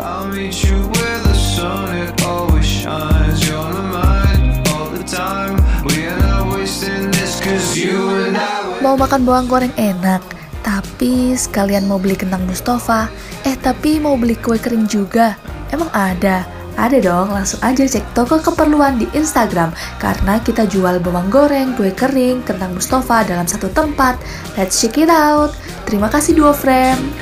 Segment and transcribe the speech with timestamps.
[0.00, 3.46] I'll meet you where the sun it always shines.
[3.46, 5.54] You're on my mind all the time.
[5.86, 10.18] We are not wasting this cause you and I were Mau makan bawang goreng enak,
[10.66, 13.06] tapi sekalian mau beli kentang Mustafa.
[13.46, 15.38] Eh, tapi mau beli kue kering juga.
[15.70, 16.42] Emang ada?
[16.74, 19.70] Ada dong, langsung aja cek toko keperluan di Instagram
[20.02, 24.18] karena kita jual bawang goreng, kue kering, kentang Mustafa dalam satu tempat.
[24.58, 25.54] Let's check it out.
[25.86, 27.14] Terima kasih Duo Frame.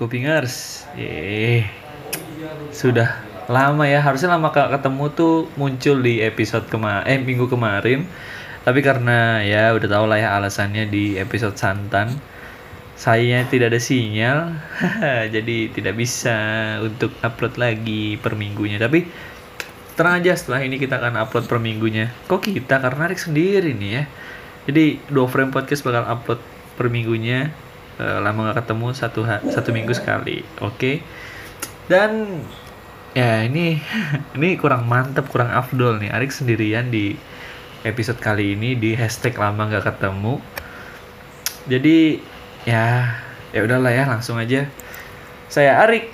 [0.00, 0.88] Kupingers.
[0.96, 1.68] Eh,
[2.72, 3.20] sudah
[3.52, 4.00] lama ya.
[4.00, 8.08] Harusnya lama gak ketemu tuh muncul di episode kema eh minggu kemarin.
[8.64, 12.16] Tapi karena ya udah tau lah ya alasannya di episode santan.
[13.00, 14.60] Saya tidak ada sinyal,
[15.34, 16.36] jadi tidak bisa
[16.84, 18.76] untuk upload lagi per minggunya.
[18.76, 19.08] Tapi
[19.96, 22.12] tenang aja setelah ini kita akan upload per minggunya.
[22.28, 22.76] Kok kita?
[22.76, 24.04] Karena Rick sendiri nih ya.
[24.68, 26.40] Jadi dua frame podcast bakal upload
[26.76, 27.48] per minggunya.
[28.00, 29.20] Eh, lama nggak ketemu satu
[29.52, 30.40] satu minggu sekali.
[30.64, 31.04] Oke.
[31.84, 32.40] Dan
[33.12, 33.76] ya ini
[34.40, 36.08] ini kurang mantep, kurang afdol nih.
[36.08, 37.12] Arik sendirian di
[37.84, 40.40] episode kali ini di hashtag lama nggak ketemu.
[41.68, 42.24] Jadi
[42.64, 43.20] ya
[43.52, 44.64] ya udahlah ya langsung aja.
[45.52, 46.08] Saya Arik,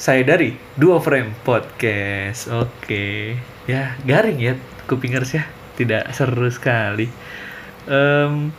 [0.00, 2.50] saya dari Duo Frame Podcast.
[2.50, 3.38] Oke,
[3.70, 4.58] ya garing ya
[4.90, 5.46] kupingers ya,
[5.78, 7.06] tidak seru sekali.
[7.86, 8.50] Em,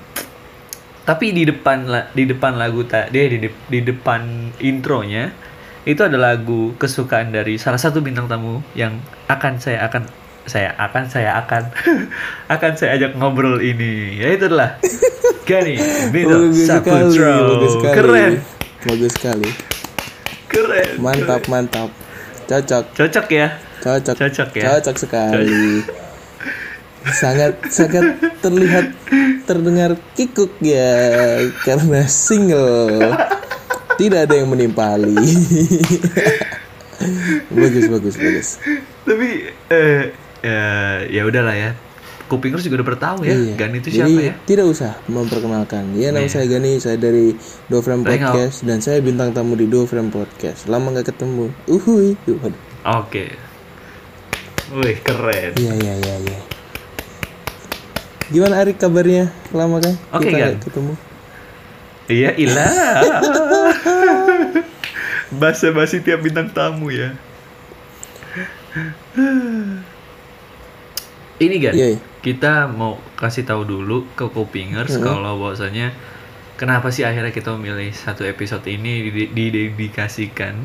[1.02, 5.34] tapi di depan di depan lagu tadi di, de- di depan intronya
[5.82, 10.06] itu ada lagu kesukaan dari salah satu bintang tamu yang akan saya akan
[10.46, 11.64] saya akan saya akan
[12.54, 14.78] akan saya ajak ngobrol ini yaitu adalah
[15.46, 15.78] Gani
[16.14, 18.42] Bino Saputro keren
[18.82, 19.50] Bagus sekali.
[20.50, 21.90] keren Mantap, mantap.
[22.50, 23.48] Cocok, cocok ya
[23.82, 24.16] cocok.
[24.16, 24.64] Cocok ya?
[24.78, 25.82] Cocok sekali.
[27.10, 28.94] Sangat sangat terlihat
[29.44, 30.94] terdengar kikuk ya
[31.66, 33.18] karena single.
[33.98, 35.14] Tidak ada yang menimpali.
[37.54, 38.50] bagus, bagus, bagus.
[39.02, 40.62] tapi eh ya
[41.10, 41.72] ya udahlah ya
[42.30, 43.54] kupingers juga udah bertahu ya Iya.
[43.58, 45.84] Gani itu Jadi siapa ya tidak usah memperkenalkan.
[45.98, 46.32] Ya nama Iya.
[46.32, 47.36] saya Gani, saya dari
[47.68, 50.70] Do Frame Podcast dan saya bintang tamu di Do Frame Podcast.
[50.70, 51.52] Lama nggak ketemu.
[51.68, 52.16] Uhuy.
[52.30, 52.56] Waduh.
[52.82, 53.26] oke
[54.72, 56.40] wih keren Iya iya iya iya.
[58.32, 59.30] Gimana Arik kabarnya?
[59.52, 59.94] Lama kan?
[60.12, 60.40] Oke, kita Gan.
[60.50, 60.94] nggak ketemu.
[62.08, 62.72] Iya, ilah.
[65.32, 67.14] Basa-basi tiap bintang tamu ya.
[71.38, 71.98] Ini kan, Iya, iya.
[72.22, 75.90] kita mau kasih tahu dulu ke Kupingers kalau bahwasanya
[76.54, 80.56] kenapa sih akhirnya kita memilih satu episode ini dide- didedikasikan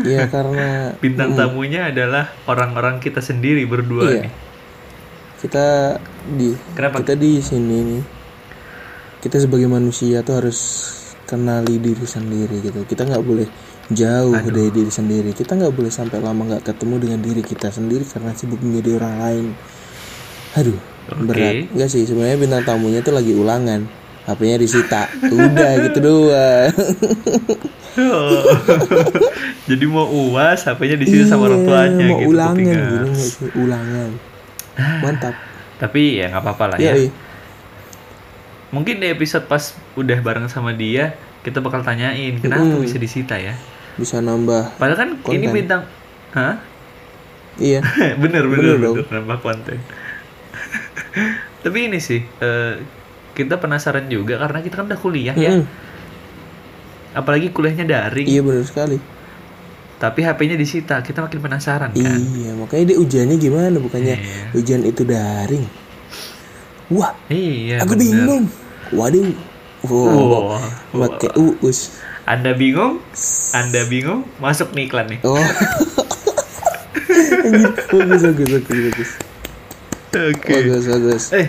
[0.00, 4.20] Iya karena bintang tamunya adalah orang-orang kita sendiri berdua Iya.
[4.22, 4.30] nih.
[5.44, 7.04] Kita di Kenapa?
[7.04, 8.02] kita di sini nih.
[9.20, 10.58] Kita sebagai manusia tuh harus
[11.24, 12.84] kenali diri sendiri gitu.
[12.84, 13.48] Kita nggak boleh
[13.88, 15.36] jauh dari diri sendiri.
[15.36, 19.14] Kita nggak boleh sampai lama nggak ketemu dengan diri kita sendiri karena sibuk menjadi orang
[19.20, 19.46] lain.
[20.56, 20.78] Aduh,
[21.10, 21.24] Oke.
[21.24, 21.54] berat.
[21.72, 23.84] Enggak sih, sebenarnya bintang tamunya tuh lagi ulangan.
[24.24, 25.02] HP-nya disita.
[25.20, 26.72] Udah gitu doang.
[28.00, 28.40] Oh.
[29.68, 32.30] Jadi mau uas, HP-nya di sini sama orang Iya, tuanya mau gitu.
[32.32, 34.10] ulangan gitu nggak ulangan
[35.02, 35.36] mantap
[35.80, 37.10] Tapi ya nggak apa-apa lah ya, ya.
[38.74, 39.62] Mungkin di episode pas
[39.94, 41.14] udah bareng sama dia,
[41.46, 42.82] kita bakal tanyain kenapa Mm-mm.
[42.82, 43.54] bisa disita ya.
[43.94, 45.54] bisa nambah Padahal kan ini Konten.
[45.54, 45.82] bintang,
[46.34, 46.54] hah?
[47.58, 47.80] iya
[48.22, 49.78] bener bener Bener bener, nambah konten.
[51.64, 52.74] Tapi ini sih, eh,
[53.34, 55.52] kita penasaran juga karena kita kan udah kuliah ya.
[55.52, 55.64] Mm-mm.
[57.14, 58.98] Apalagi kuliahnya daring, iya benar sekali
[60.04, 62.20] tapi HP-nya disita, kita makin penasaran kan.
[62.34, 64.52] iya makanya dia ujiannya gimana bukannya Iya.
[64.52, 65.64] ujian itu daring
[66.88, 68.04] wah Iya, aku bener.
[68.04, 68.44] bingung
[68.90, 69.32] waduh
[69.82, 70.60] wow,
[70.92, 71.08] Wow.
[71.08, 73.00] pakai uus Anda bingung?
[73.52, 74.28] Anda bingung?
[74.36, 75.20] Masuk nih iklan nih.
[75.22, 75.36] oh
[77.90, 79.10] bagus bagus bagus bagus
[80.14, 80.52] Oke.
[80.54, 81.48] bagus bagus Eh,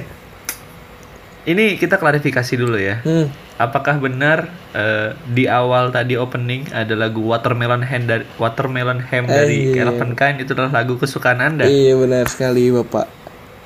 [1.45, 2.99] ini kita klarifikasi dulu ya.
[3.01, 3.44] hmm.
[3.55, 9.71] Apakah benar eh, di awal tadi opening ada lagu Watermelon Ham dari Watermelon Ham dari
[9.71, 9.87] iya.
[9.87, 11.63] Elephant Kind itu adalah lagu kesukaan Anda?
[11.63, 13.07] iya benar sekali bapak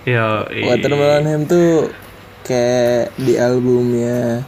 [0.06, 1.89] Yo, Watermelon Ham tuh
[2.45, 4.45] kayak di albumnya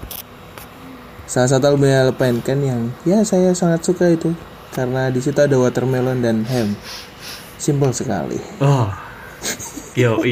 [1.26, 4.34] salah satu albumnya Alpine kan yang ya saya sangat suka itu
[4.72, 6.74] karena di situ ada watermelon dan ham
[7.60, 8.90] simpel sekali Oh.
[9.92, 10.24] Yo,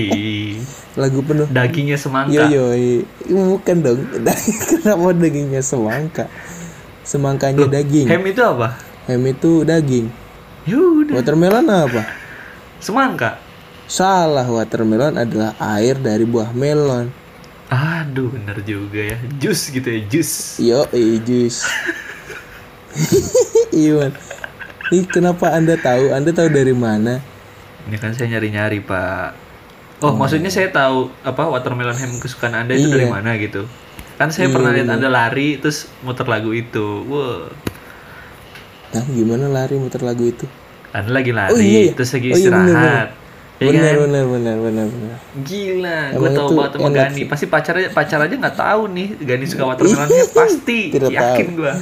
[0.95, 1.47] lagu penuh.
[1.51, 2.31] Dagingnya semangka.
[2.31, 3.99] yo yo i- bukan dong.
[4.69, 6.31] Kenapa dagingnya semangka?
[7.03, 8.07] Semangkanya daging.
[8.07, 8.79] Ham itu apa?
[9.09, 10.07] ham itu daging.
[10.63, 12.01] Yaudah, watermelon apa?
[12.79, 13.41] Semangka.
[13.89, 17.09] salah watermelon adalah air dari buah melon.
[17.67, 19.17] Aduh, bener juga ya.
[19.41, 20.61] Jus gitu ya, jus.
[20.61, 21.65] yo i jus.
[23.73, 24.13] Iwan
[24.89, 26.09] ini kenapa anda tahu?
[26.09, 27.21] Anda tahu dari mana?
[27.85, 29.48] Ini kan saya nyari-nyari, Pak.
[29.99, 33.11] Oh, maksudnya saya tahu apa watermelon ham kesukaan Anda itu dari Iya.
[33.11, 33.67] mana gitu.
[34.15, 37.03] Kan saya pernah lihat Anda lari terus muter lagu itu.
[37.05, 37.51] Wah,
[38.89, 40.47] nah gimana lari muter lagu itu
[40.89, 41.93] Anda lagi lari Oh, iya, iya.
[41.93, 43.07] terus lagi Oh, iya, istirahat.
[43.59, 43.99] Ya benar kan?
[44.01, 47.21] benar benar benar benar Gila, gue tau banget sama Gani.
[47.27, 50.07] Pasti pacar aja pacar aja nggak tahu nih Gani suka watermelon
[50.39, 50.79] pasti.
[50.89, 51.73] Tidak Yakin gue.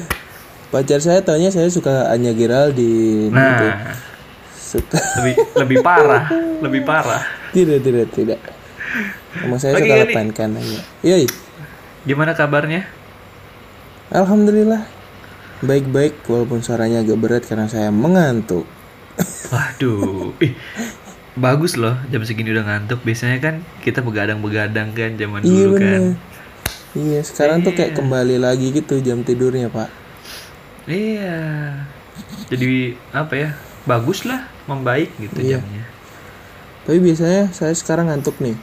[0.68, 3.32] pacar saya taunya saya suka Anya Geraldine gitu.
[3.32, 3.94] Nah,
[4.52, 6.26] suka lebih lebih parah,
[6.66, 7.22] lebih parah.
[7.52, 8.40] Tidak tidak tidak
[9.36, 10.04] sama saya Oke, suka Gani.
[10.08, 11.28] lepan kan Anya yoi
[12.04, 12.88] Gimana kabarnya?
[14.10, 14.88] alhamdulillah
[15.60, 18.64] baik-baik walaupun suaranya agak berat karena saya mengantuk
[19.48, 20.54] Waduh, ih,
[21.34, 23.02] bagus loh jam segini udah ngantuk.
[23.02, 25.82] Biasanya kan kita begadang-begadang kan zaman iya dulu kan.
[25.82, 26.04] benar
[26.94, 29.90] iya sekarang tuh kayak kembali lagi gitu jam tidurnya pak
[30.86, 31.40] Iya.
[32.48, 33.50] Jadi apa ya?
[33.84, 35.60] Bagus lah, membaik gitu Iya.
[35.60, 35.84] jamnya.
[36.88, 38.56] Tapi biasanya saya sekarang ngantuk nih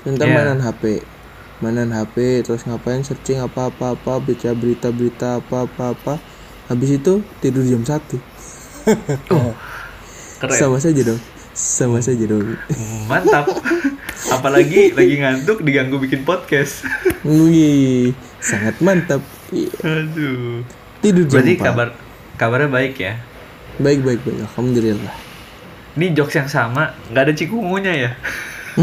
[0.00, 0.36] tentang Iya.
[0.38, 0.82] mainan HP
[1.58, 6.14] mainan HP terus ngapain searching apa-apa apa baca berita-berita apa-apa apa
[6.66, 8.22] habis itu tidur jam satu
[10.38, 10.54] Keren.
[10.54, 11.20] sama saja dong
[11.52, 12.56] sama saja dong
[13.04, 13.44] Mantap.
[14.24, 16.86] Apalagi lagi ngantuk diganggu bikin podcast.
[17.22, 19.20] wih sangat mantap.
[19.84, 20.64] Aduh.
[20.98, 21.62] tidur jam Berarti 4.
[21.62, 21.88] kabar
[22.34, 23.20] kabarnya baik ya.
[23.76, 25.12] baik baik baik alhamdulillah
[25.92, 28.10] Ini jokes yang sama, nggak ada cikungunya ya?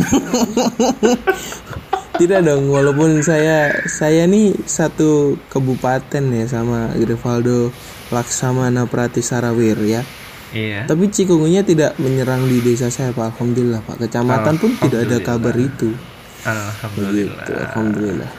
[2.20, 7.72] tidak dong walaupun saya saya nih satu kabupaten ya sama Grivaldo
[8.12, 10.04] Laksamana Prati Sarawir ya
[10.50, 10.90] Iya.
[10.90, 15.54] tapi cikungunya tidak menyerang di desa saya pak alhamdulillah pak kecamatan pun tidak ada kabar
[15.54, 15.94] itu
[16.42, 17.38] Alhamdulillah.
[17.46, 18.32] begitu alhamdulillah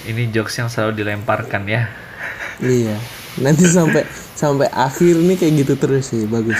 [0.00, 1.92] Ini jokes yang selalu dilemparkan ya.
[2.64, 2.96] iya
[3.36, 4.08] nanti sampai
[4.40, 6.56] sampai akhir nih kayak gitu terus sih bagus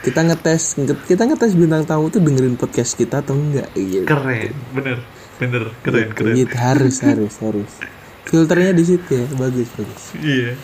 [0.00, 4.54] kita ngetes nge- kita ngetes bintang tamu tuh dengerin podcast kita atau enggak gitu Keren,
[4.70, 4.98] bener,
[5.36, 6.34] bener, keren, Gitu, keren.
[6.36, 6.54] gitu.
[6.54, 7.70] harus harus harus
[8.24, 10.54] filternya di situ ya bagus bagus Iya.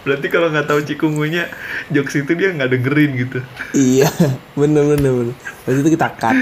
[0.00, 1.48] Berarti kalau nggak tahu cikungunya,
[1.88, 3.38] jokes itu dia nggak dengerin gitu.
[3.72, 4.08] iya
[4.58, 6.36] bener bener bener Habis itu kita cut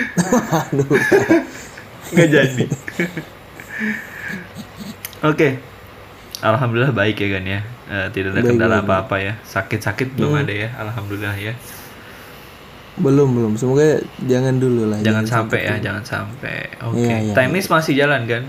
[0.52, 0.86] aduh
[2.12, 2.64] Nggak jadi.
[5.24, 5.48] Oke.
[6.40, 7.60] Alhamdulillah baik ya kan ya.
[7.92, 9.34] Eh, tidak ada Baik, kendala apa-apa ya.
[9.44, 10.72] Sakit-sakit belum ada ya.
[10.80, 11.54] Alhamdulillah ya.
[12.92, 16.76] belum belum semoga jangan dulu lah Jangan sampai ya, jangan sampai.
[16.84, 17.00] Oke.
[17.00, 18.44] Iya, iya, Tenis masih jalan kan?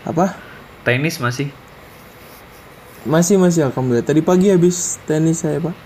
[0.00, 0.32] apa
[0.80, 1.52] Tenis masih
[3.04, 5.76] masih masih alhamdulillah tadi pagi habis tenis saya pak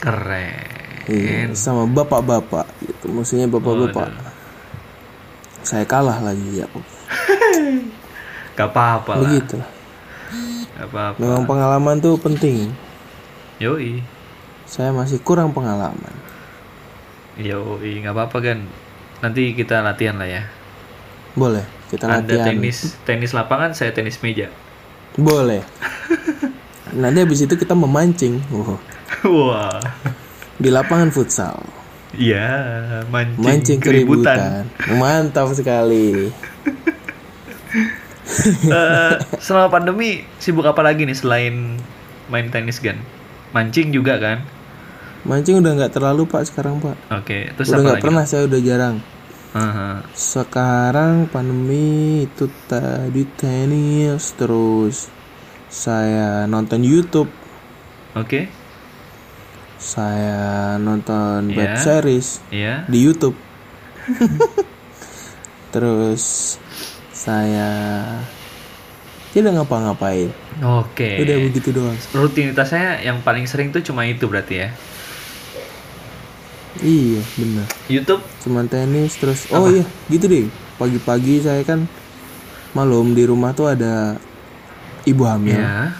[0.00, 0.60] keren.
[1.08, 4.12] Iya, sama bapak-bapak gitu maksudnya bapak-bapak
[5.64, 6.84] saya kalah lagi ya Pak.
[8.60, 9.20] Gak apa-apa lah.
[9.24, 9.71] begitu lah
[10.74, 11.18] Gak apa-apa.
[11.18, 12.72] memang pengalaman tuh penting
[13.58, 14.00] Yoi.
[14.64, 16.12] saya masih kurang pengalaman
[17.34, 18.58] Yoi, nggak apa-apa kan.
[19.18, 20.42] Nanti kita latihan lah ya.
[21.32, 24.52] boleh kita Anda latihan tenis tenis lapangan, saya tenis meja.
[25.12, 25.60] boleh
[26.94, 28.76] nanti habis itu kita memancing Wah,
[29.22, 29.80] Wah.
[30.54, 31.56] di lapangan futsal
[32.12, 32.44] Iya,
[33.08, 34.36] mancing, mancing keributan.
[34.68, 36.28] keributan mantap sekali
[38.72, 41.76] Eh, selama pandemi sibuk apa lagi nih selain
[42.32, 42.96] main tenis kan?
[43.52, 44.40] Mancing juga kan?
[45.22, 48.98] mancing udah nggak terlalu pak sekarang pak Oke, terus udah nggak pernah saya udah jarang
[49.52, 50.00] Aha.
[50.16, 55.12] Sekarang pandemi itu tadi tenis terus
[55.70, 57.28] saya nonton YouTube,
[58.16, 58.48] Oke,
[59.76, 61.80] saya nonton web Iya.
[61.80, 62.74] series iya.
[62.88, 63.36] di YouTube.
[65.68, 66.56] terus
[67.22, 67.70] saya
[69.30, 70.34] tidak ngapa-ngapain.
[70.82, 71.22] Oke.
[71.22, 71.94] Udah begitu doang.
[72.10, 74.68] Rutinitasnya yang paling sering tuh cuma itu berarti ya?
[76.82, 77.66] Iya, benar.
[77.86, 78.22] YouTube?
[78.42, 80.50] Cuman tenis terus oh iya, gitu deh.
[80.80, 81.86] Pagi-pagi saya kan
[82.74, 84.18] malum di rumah tuh ada
[85.06, 85.62] ibu hamil.
[85.62, 85.94] Ya.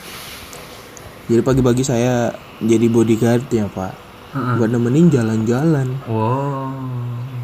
[1.31, 3.95] Jadi pagi-pagi saya jadi bodyguard ya pak
[4.33, 4.55] Heeh.
[4.59, 6.73] Buat nemenin jalan-jalan Wow.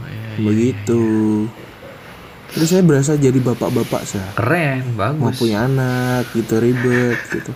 [0.07, 0.43] iya, iya.
[0.43, 1.03] Begitu
[2.49, 5.37] terus saya berasa jadi bapak-bapak saya Keren, mau bagus.
[5.37, 7.53] punya anak gitu ribet gitu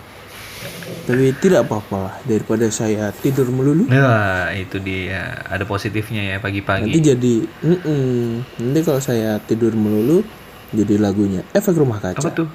[1.02, 5.34] tapi tidak apa-apa lah daripada saya tidur melulu Nah, itu dia.
[5.44, 6.94] Ada positifnya ya nanti pagi-pagi.
[6.94, 8.14] jadi mm-mm.
[8.61, 10.22] nanti kalau saya tidur melulu
[10.70, 12.49] jadi lagunya efek rumah kaca Apa tuh?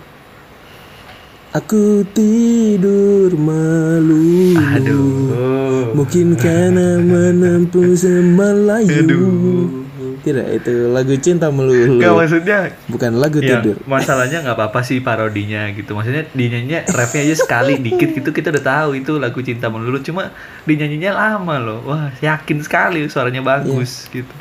[1.50, 5.92] aku tidur melulu Aduh.
[5.94, 9.87] mungkin karena menempuh semalayu Aduh.
[10.28, 12.60] Tidak itu lagu cinta melulu Enggak maksudnya
[12.92, 15.96] bukan lagu ya, tidur masalahnya nggak apa-apa sih parodinya gitu.
[15.96, 20.36] Maksudnya dinyanyinya refnya aja sekali dikit gitu kita udah tahu itu lagu cinta melulu cuma
[20.68, 21.80] dinyanyinya lama loh.
[21.88, 24.34] Wah, yakin sekali suaranya bagus gitu.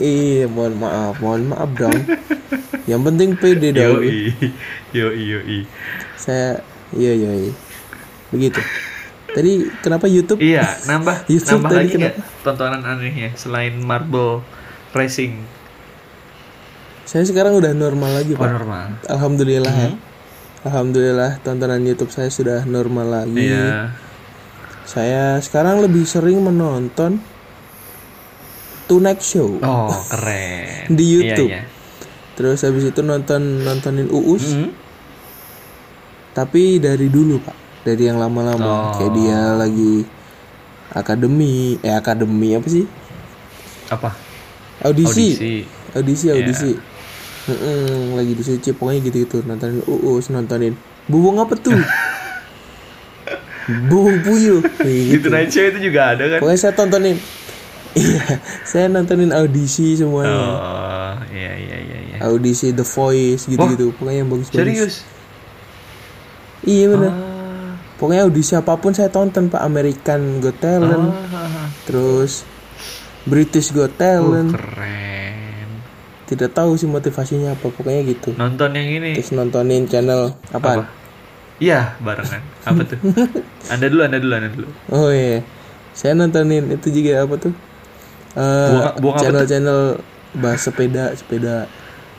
[0.00, 1.92] iya mohon maaf mohon maaf dong
[2.90, 4.32] yang penting pede dong Yoi.
[4.96, 5.58] Yoi, yoi.
[6.16, 6.64] saya
[6.96, 7.52] iya iya iya.
[8.32, 8.60] begitu
[9.32, 14.44] tadi kenapa YouTube Iya, nambah YouTube nambah tadi lagi nggak tontonan anehnya selain Marble
[14.92, 15.34] Racing.
[17.02, 18.86] saya sekarang udah normal lagi Oh, pak normal.
[19.04, 19.90] alhamdulillah ya
[20.62, 23.92] alhamdulillah tontonan YouTube saya sudah normal lagi Iya.
[24.82, 27.20] saya sekarang lebih sering menonton
[28.82, 30.88] Tonight Show Oh, keren.
[30.90, 31.48] Di YouTube.
[31.48, 31.70] Iya, iya.
[32.32, 34.68] terus habis itu nonton nontonin Uus Mhm.
[36.32, 38.92] tapi dari dulu pak dari yang lama-lama Oh.
[38.96, 40.06] kayak dia lagi
[40.90, 42.86] akademi eh akademi apa sih
[43.90, 44.31] Apa?
[44.82, 45.26] Audisi.
[45.34, 45.54] Audisi.
[45.94, 46.72] audisi audisi.
[47.42, 50.78] Mm-mm, lagi di suci pokoknya gitu gitu nontonin uus nontonin
[51.10, 51.74] bubung apa tuh?
[53.90, 55.26] Bubung puyuh gitu.
[55.30, 56.38] Show itu juga ada kan?
[56.42, 57.18] pokoknya saya tontonin.
[57.92, 58.24] Iya
[58.62, 60.32] saya nontonin audisi semuanya.
[60.32, 62.16] Oh, iya iya iya iya.
[62.22, 64.94] audisi The Voice gitu gitu pokoknya yang bagus bagus Serius?
[66.62, 69.62] iya benar Ah, pokoknya audisi apa pun saya tonton pak.
[69.62, 71.10] American Got Talent.
[71.10, 72.46] Ah, terus
[73.24, 75.68] British Got uh, Talent keren.
[76.26, 79.10] tidak tahu sih motivasinya apa pokoknya gitu Nonton yang ini.
[79.14, 80.84] terus nontonin channel apa Apa?
[81.62, 82.42] Iya, barengan.
[82.66, 82.98] Apa tuh?
[83.72, 84.68] anda dulu, anda dulu, anda dulu.
[84.90, 85.44] oh iya
[85.92, 87.54] saya nontonin itu juga apa tuh
[88.32, 90.00] Eh, channel-channel
[90.32, 91.68] bahas sepeda sepeda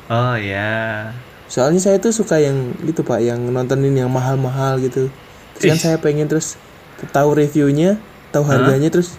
[0.05, 1.10] Oh ya.
[1.50, 2.53] soalnya saya tuh suka yang
[2.86, 5.10] gitu pak yang nontonin yang mahal-mahal gitu
[5.53, 6.53] terus kan saya pengen terus
[7.10, 7.98] tahu reviewnya
[8.29, 9.17] tahu harganya terus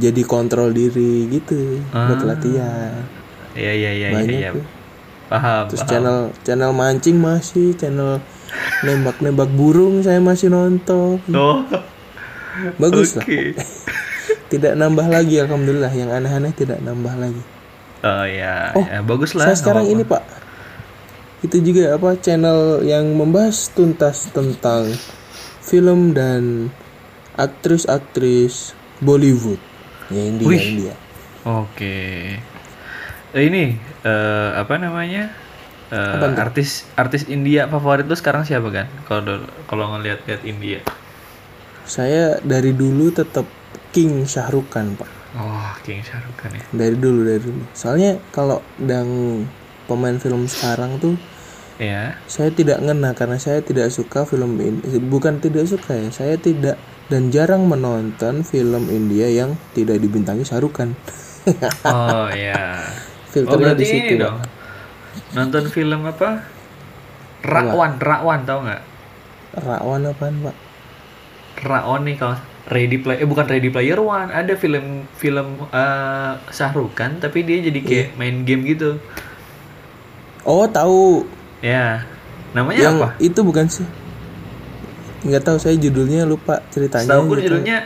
[0.00, 2.26] jadi kontrol diri gitu buat Ah.
[2.26, 2.92] latihan
[3.52, 4.08] Iya iya iya iya.
[4.14, 4.50] banyak iya.
[4.52, 4.64] tuh
[5.28, 5.64] Paham.
[5.66, 5.90] terus paham.
[5.90, 8.22] channel channel mancing masih channel
[8.80, 11.60] nembak-nembak burung saya masih nonton Oh,
[12.76, 13.20] bagus oke.
[13.20, 13.26] lah
[14.52, 17.42] tidak nambah lagi alhamdulillah yang aneh-aneh tidak nambah lagi
[17.98, 19.44] Oh ya, Oh, ya bagus lah.
[19.44, 20.22] saya sekarang nggak ini pak
[21.40, 24.90] itu juga apa channel yang membahas tuntas tentang
[25.60, 26.72] film dan
[27.34, 29.60] aktris-aktris Bollywood
[30.08, 30.62] ya India Wih.
[30.62, 30.94] India.
[31.44, 31.96] Oke.
[33.30, 35.32] Eh, ini eh, apa namanya?
[35.88, 36.44] Apaan tuh?
[36.44, 38.86] artis artis India favorit lu sekarang siapa kan?
[39.04, 40.80] Kalau kalau ngelihat-lihat India.
[41.88, 43.48] saya dari dulu tetap
[43.96, 46.60] King Khan pak Oh, King Khan ya.
[46.68, 49.08] dari dulu dari dulu soalnya kalau yang
[49.88, 51.16] pemain film sekarang tuh
[51.80, 52.20] Iya.
[52.28, 56.76] saya tidak ngena karena saya tidak suka film ini bukan tidak suka ya saya tidak
[57.08, 60.92] dan jarang menonton film India yang tidak dibintangi Shah Rukh Khan
[61.88, 62.84] Oh iya.
[62.84, 64.36] Oh filternya berarti di situ dong.
[65.32, 66.44] Nonton film apa?
[67.40, 68.82] Rakwan, Rakwan tau nggak?
[69.56, 70.56] Rakwan apaan pak
[71.58, 72.36] Rakwan nih kalau
[72.68, 77.42] Ready Play eh bukan Ready Player One, ada film film eh Shah Rukh Khan tapi
[77.42, 78.16] dia jadi kayak Iya.
[78.16, 79.00] main game gitu.
[80.44, 81.24] oh tahu
[81.58, 82.04] Ya.
[82.52, 83.16] Namanya yang apa?
[83.18, 83.84] itu bukan sih
[85.20, 87.44] nggak tahu saya judulnya lupa ceritanya Setahu gue nggak tahu.
[87.44, 87.78] judulnya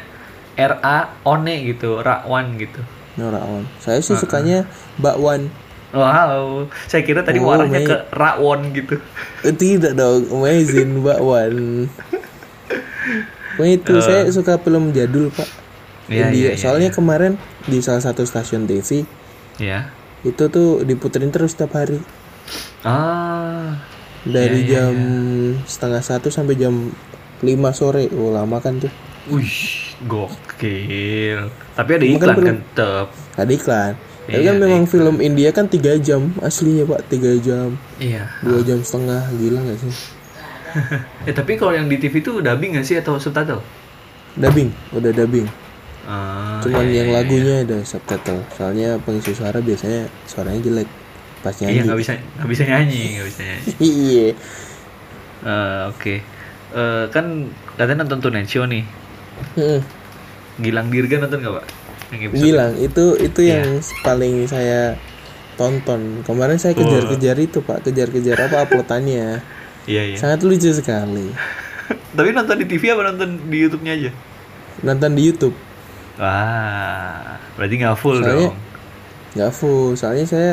[0.52, 2.80] RA One gitu, Rakwan gitu.
[3.14, 5.48] No, Rakwan saya sih sukanya Bakwan
[5.92, 8.96] Wow, saya kira tadi Oh, warnanya ke Rawon gitu.
[9.42, 11.84] Eh, tidak dong amazing Bakwan
[13.52, 15.44] Pokoknya itu saya suka film jadul pak.
[16.08, 19.04] Iya, India iya, soalnya kemarin di salah satu stasiun TV
[19.56, 19.92] Ya.
[20.22, 22.00] itu tuh diputerin terus setiap hari
[22.80, 23.78] Ah,
[24.24, 24.94] dari Iya, iya, jam
[25.62, 26.90] setengah satu sampai jam
[27.42, 28.06] 5 sore.
[28.12, 28.92] Oh lama kan tuh.
[29.24, 29.54] Wih,
[30.02, 31.46] gokil.
[31.72, 33.06] Tapi ada kan iklan belum- kan tetep.
[33.34, 33.92] ada iklan.
[34.22, 37.06] Tapi Iya, kan memang film India kan tiga jam aslinya pak.
[37.08, 37.74] Tiga jam.
[37.98, 38.30] Iya.
[38.40, 39.94] dua jam setengah gila nggak sih?
[41.28, 43.60] Eh tapi kalau yang di TV itu dubbing nggak sih atau subtitle?
[44.32, 45.44] dubbing udah dubbing.
[46.02, 48.40] Ah, cuman iya, yang iya, lagunya ada subtitle.
[48.50, 50.88] Soalnya pengisi suara biasanya suaranya jelek.
[51.38, 51.84] Pas Iya nyanyi.
[51.84, 53.70] nggak bisa nggak bisa nyanyi nggak bisa nyanyi.
[54.00, 54.28] iya.
[55.42, 56.14] Eh, Oke.
[56.72, 58.84] Eh, kan katanya nonton Tonight Show nih.
[59.54, 59.80] Mm-mm.
[60.58, 61.66] Gilang Dirga nonton nggak pak?
[62.10, 63.52] Yang Gilang itu itu Iya.
[63.60, 63.68] yang
[64.02, 64.96] paling saya
[65.54, 66.20] tonton.
[66.22, 69.40] Kemarin saya kejar-kejar itu pak, kejar-kejar apa uploadannya.
[69.82, 70.16] Iya iya.
[70.16, 71.34] Sangat lucu sekali.
[72.16, 74.10] Tapi nonton di TV apa nonton di YouTube-nya aja?
[74.80, 75.56] Nonton di YouTube.
[76.16, 78.56] Wah, berarti nggak full Soalnya- dong.
[79.32, 80.52] Nggak full, soalnya saya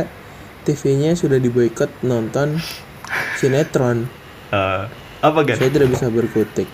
[0.64, 2.58] TV-nya sudah diboykot nonton
[3.40, 4.10] sinetron.
[4.50, 4.84] Eh,
[5.20, 5.56] apa kan?
[5.60, 6.70] Saya tidak bisa berkutik.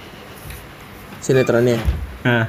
[1.22, 1.82] Sinetronnya
[2.26, 2.46] Hah.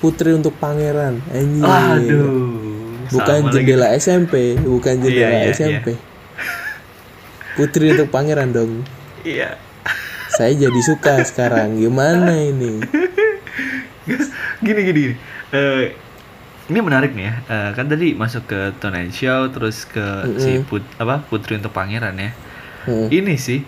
[0.00, 1.20] Putri untuk Pangeran.
[1.28, 1.66] Anjir.
[1.66, 2.80] Aduh.
[3.10, 3.54] Bukan sama lagi.
[3.58, 5.88] jendela SMP, bukan jendela Iya, iya, SMP.
[7.58, 8.86] Putri untuk Pangeran dong.
[9.26, 9.58] Iya.
[10.30, 11.76] Saya jadi suka sekarang.
[11.76, 12.80] Gimana ini?
[14.64, 15.00] gini gini.
[15.12, 15.14] gini.
[15.52, 15.92] Eh,
[16.70, 17.34] ini menarik nih ya.
[17.50, 22.14] Eh, kan tadi masuk ke Tonight Show terus ke si Put apa Putri untuk Pangeran
[22.16, 22.30] ya.
[22.86, 23.10] Hmm.
[23.10, 23.60] Ini sih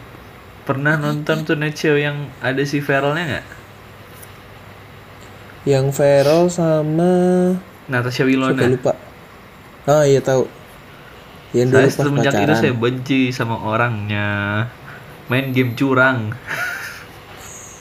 [0.66, 3.46] pernah nonton Tonight Show yang ada si Feralnya nggak?
[5.62, 7.10] Yang Feral sama
[7.86, 8.66] Natasha Wilona.
[8.66, 8.92] lupa.
[9.86, 10.46] Oh iya tahu.
[11.52, 12.56] Yang dulu Saya pas semenjak itu pacaran.
[12.56, 14.28] saya benci sama orangnya.
[15.30, 16.34] Main game curang.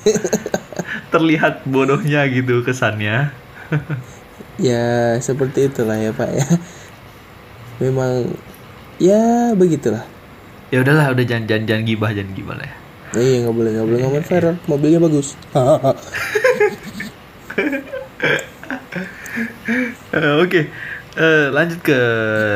[1.14, 3.34] Terlihat bodohnya gitu kesannya.
[4.62, 6.48] Ya seperti itulah ya Pak ya.
[7.82, 8.38] Memang
[9.02, 10.06] ya begitulah.
[10.72, 12.76] Ya udahlah, udah jangan jangan, jangan gibah, jangan gibah lah ya.
[13.12, 14.56] Iya nggak boleh nggak boleh ngomong Feral.
[14.72, 15.36] Mobilnya bagus.
[20.12, 20.68] Eh, Oke,
[21.12, 22.00] Eh, lanjut ke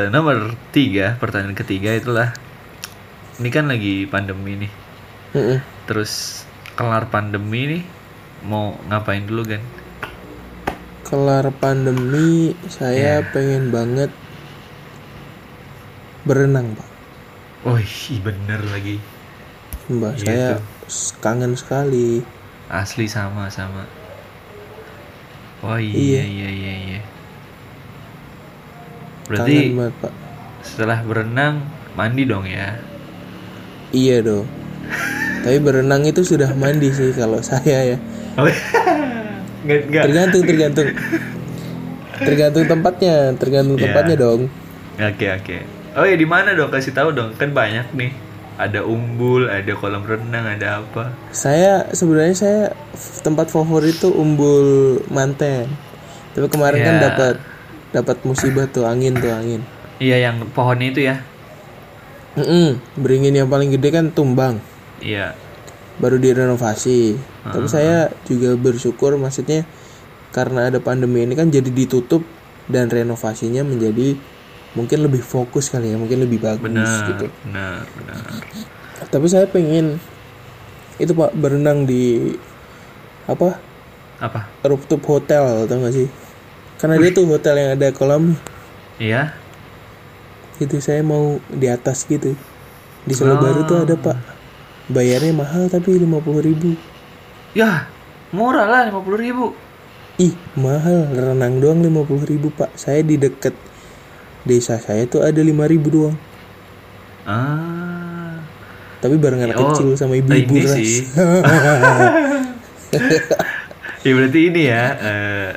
[0.08, 2.32] nomor tiga, pertanyaan ketiga itulah.
[3.36, 4.72] Ini kan lagi pandemi nih.
[5.36, 5.60] Mm-mm.
[5.84, 7.82] Terus kelar pandemi nih,
[8.48, 9.60] mau ngapain dulu kan?
[11.04, 13.28] Kelar pandemi saya Iya.
[13.28, 14.08] pengen banget
[16.24, 16.88] berenang Pak.
[17.66, 17.82] Oh
[18.22, 19.02] bener lagi.
[19.90, 20.50] Mbak Iya saya
[21.18, 22.22] kangen sekali.
[22.70, 23.82] Asli sama sama.
[25.66, 26.22] Oh Iya.
[26.22, 27.00] iya iya iya iya.
[29.26, 30.12] Kangen Berarti banget Pak.
[30.62, 31.66] setelah berenang
[31.98, 32.78] mandi dong ya?
[33.90, 34.46] Iya dong.
[35.42, 37.98] Tapi berenang itu sudah mandi sih kalau saya ya.
[38.38, 38.46] Oh,
[39.66, 40.02] nggak.
[40.06, 40.88] Tergantung tergantung.
[42.16, 43.84] Tergantung tempatnya, tergantung Iya.
[43.90, 44.40] tempatnya dong.
[45.02, 45.75] Oke oke.
[45.96, 46.68] Oh ya di mana dong?
[46.68, 47.32] Kasih tahu dong.
[47.34, 48.12] Kan banyak nih.
[48.56, 51.12] Ada umbul, ada kolam renang, ada apa?
[51.28, 52.60] Saya sebenarnya saya
[53.20, 55.68] tempat favorit tuh Umbul Manten.
[56.32, 57.04] Tapi kemarin kan Iya.
[57.04, 57.34] dapat
[57.92, 59.60] dapat musibah tuh angin tuh angin.
[60.00, 61.20] Iya yang pohonnya itu ya.
[62.36, 64.60] Mm-mm, beringin yang paling gede kan tumbang,
[65.00, 65.32] Iya.
[65.96, 67.16] baru direnovasi.
[67.48, 69.64] Tapi saya juga bersyukur maksudnya
[70.36, 72.20] karena ada pandemi ini kan jadi ditutup
[72.68, 74.20] dan renovasinya menjadi
[74.76, 77.26] mungkin lebih fokus kali ya, mungkin lebih bagus Benar, gitu.
[77.48, 78.20] benar, benar.
[79.08, 79.96] Tapi saya pengen
[80.96, 82.32] itu Pak berenang di
[83.24, 83.58] apa
[84.16, 84.48] Apa?
[84.64, 86.08] rooftop hotel tau gak sih?
[86.76, 88.36] Karena dia tuh hotel yang ada kolam
[88.96, 89.32] Iya.
[90.56, 92.32] itu saya mau di atas gitu.
[93.04, 94.16] Di Solo Baru tuh ada Pak.
[94.88, 96.72] Bayarnya mahal tapi 50.000 ribu.
[97.52, 97.88] Ya,
[98.32, 99.46] murah lah 50.000 ribu.
[100.16, 102.72] Ih mahal renang doang 50.000 ribu Pak.
[102.72, 103.52] Saya di deket
[104.46, 106.16] desa saya tuh ada 5.000 ribu doang.
[107.26, 108.38] Ah.
[108.96, 110.72] Tapi bareng anak Oh, kecil sama ibu-ibu ras.
[110.72, 111.04] sih.
[114.00, 115.48] ya berarti ini ya eh,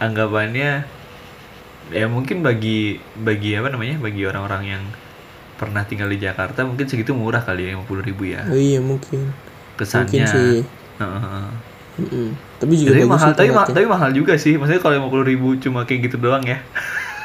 [0.00, 0.70] anggapannya
[1.90, 4.82] ya mungkin bagi bagi apa namanya bagi orang-orang yang
[5.54, 9.30] pernah tinggal di Jakarta mungkin segitu murah kali ya 50.000 ribu ya oh iya mungkin.
[9.76, 10.58] kesannya Mungkin sih.
[10.96, 11.44] Heeh.
[12.00, 12.28] Mm-mm.
[12.56, 15.48] Tapi juga tapi bagus mahal tapi, ma- tapi mahal juga sih maksudnya kalau 50.000 ribu
[15.58, 16.58] cuma kayak gitu doang ya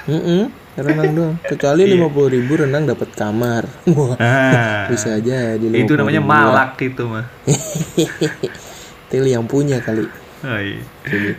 [0.06, 1.36] Mm-mm, renang doang.
[1.42, 1.92] Kecuali Iya.
[1.94, 3.64] lima puluh ribu renang dapat kamar.
[3.92, 6.26] Wah, ah, bisa aja di itu 50.000 namanya ya.
[6.26, 7.26] malak itu mah
[9.08, 10.04] Tili yang punya kali.
[10.42, 10.82] oh, iya.
[11.04, 11.38] Gitu.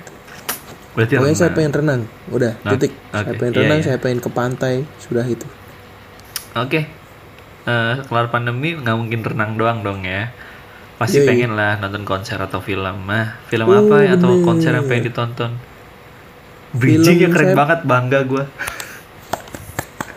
[0.93, 2.01] berarti Pokoknya saya pengen renang.
[2.27, 2.93] Udah, Nah, titik.
[3.07, 3.37] Saya oke.
[3.37, 3.85] pengen renang, iya.
[3.85, 4.75] saya pengen ke pantai.
[4.99, 5.45] Sudah itu.
[6.55, 6.89] Oke,
[7.67, 10.31] Eh, kelar pandemi nggak mungkin renang doang dong ya.
[10.97, 11.27] Pasti Yoi.
[11.27, 13.05] pengen lah nonton konser atau film.
[13.05, 15.51] Nah, film Oh, apa ya atau konser yang pengen ditonton?
[16.71, 18.45] Bridging ya keren saya- banget, bangga gue.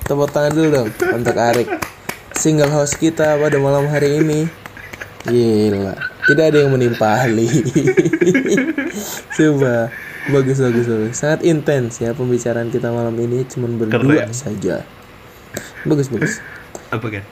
[0.10, 1.70] Tepuk tangan dulu dong untuk Arik.
[2.34, 4.50] Single host kita pada malam hari ini.
[5.22, 5.94] Gila.
[6.26, 7.46] Tidak ada yang menimpa Ali.
[9.38, 9.94] Coba.
[10.34, 11.14] Bagus, bagus, bagus.
[11.14, 13.46] Sangat intens ya pembicaraan kita malam ini.
[13.46, 14.34] Cuman berdua Keren.
[14.34, 14.82] saja.
[15.86, 16.42] Bagus, bagus.
[16.90, 17.24] Apa kan?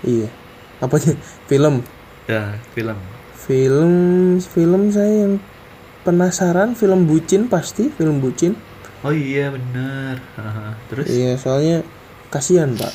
[0.00, 0.32] Iya.
[0.80, 1.12] Apanya?
[1.44, 1.84] Film.
[2.24, 2.96] Ya, film.
[3.36, 3.92] Film
[4.40, 5.44] film saya yang
[6.08, 8.56] penasaran film bucin pasti film bucin.
[9.02, 10.22] Oh iya bener.
[10.38, 10.78] Haha.
[10.90, 11.06] Terus?
[11.10, 11.82] Iya, soalnya
[12.30, 12.94] kasihan, Pak.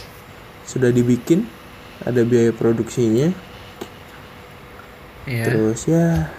[0.63, 1.48] Sudah dibikin
[2.04, 3.32] ada biaya produksinya,
[5.28, 5.43] Iya.
[5.43, 6.32] terus ya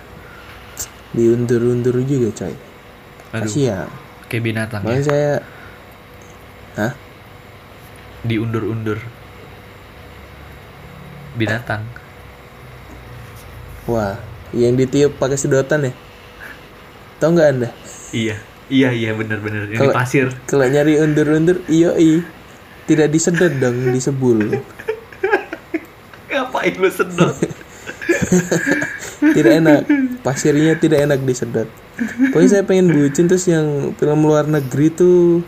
[1.13, 2.55] diundur-undur juga, coy.
[3.37, 3.89] Aduh, Kasihan.
[4.29, 5.05] kayak binatang Makanya ya.
[5.05, 5.33] saya
[6.77, 6.93] Hah?
[8.25, 8.99] diundur-undur
[11.37, 11.85] binatang
[13.85, 14.21] Wah,
[14.53, 15.93] yang ditiup pakai sedotan ya?
[17.19, 17.69] Tahu nggak anda?
[18.09, 20.33] iya iya iya bener-bener ini pasir.
[20.45, 22.21] Kalau nyari undur-undur, iyo i,
[22.89, 24.61] tidak disedot dong, disebul.
[26.29, 27.35] ngapain lu sedot?
[29.19, 29.83] Tidak enak,
[30.23, 31.67] pasirnya tidak enak disedot.
[32.31, 35.43] Pokoknya saya pengen bucin terus yang film luar negeri tuh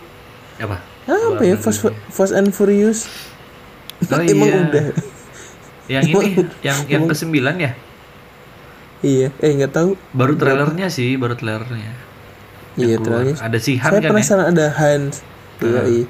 [0.58, 0.82] apa?
[1.06, 1.54] Apa ya?
[1.54, 3.06] Fast, Fast and Furious.
[4.10, 4.60] oh Emang iya.
[4.66, 4.86] udah.
[5.86, 6.26] yang ini
[6.66, 7.72] yang yang ke sembilan ya?
[9.00, 9.90] Iya, eh nggak tahu.
[10.10, 12.09] baru trailernya sih baru trailernya
[12.78, 15.26] Iya, terus ada si Han saya kan ya penasaran ada Hans.
[15.60, 16.06] Iya, iya.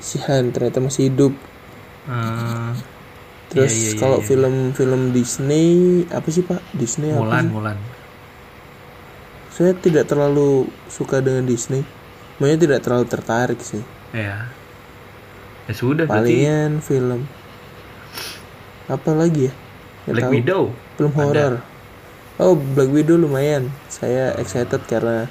[0.00, 1.34] Si Han ternyata masih hidup.
[2.08, 2.72] Eh,
[3.50, 4.26] Terus iya, iya, kalau iya.
[4.28, 5.68] film-film Disney
[6.14, 6.62] apa sih Pak?
[6.70, 7.50] Disney apa Mulan sih?
[7.50, 7.78] Mulan
[9.50, 11.82] Saya tidak terlalu suka dengan Disney.
[12.38, 13.82] Makanya tidak terlalu tertarik sih.
[14.10, 14.50] ya
[15.70, 17.30] ya sudah berarti Palingan film
[18.90, 19.54] apa lagi ya?
[20.06, 20.32] Nggak Black tahu.
[20.34, 20.62] Widow
[20.98, 21.54] Film horor.
[22.40, 23.70] Oh, Black Widow lumayan.
[23.86, 25.30] Saya excited karena